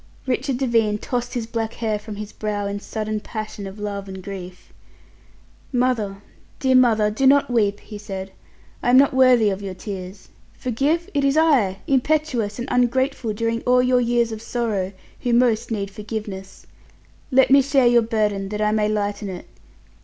[0.25, 4.23] Richard Devine tossed his black hair from his brow in sudden passion of love and
[4.23, 4.73] grief.
[5.71, 6.23] "Mother,
[6.59, 8.31] dear mother, do not weep," he said.
[8.81, 10.29] "I am not worthy of your tears.
[10.53, 11.07] Forgive!
[11.13, 15.91] It is I impetuous and ungrateful during all your years of sorrow who most need
[15.91, 16.65] forgiveness.
[17.29, 19.45] Let me share your burden that I may lighten it.